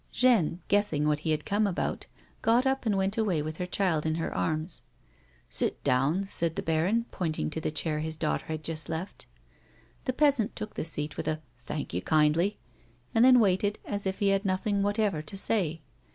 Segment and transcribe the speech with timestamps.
[0.11, 2.07] Jeanne, guessing what he had come about,
[2.41, 4.81] got up and went away with her child in her arms."
[5.47, 9.27] Sit down," said the baron, pointing to the chair his daughter had just left.
[10.05, 12.57] The peasant took the seat with a" Thank you, kindly,"
[13.13, 15.81] and then waited as if he had nothing whatever to say.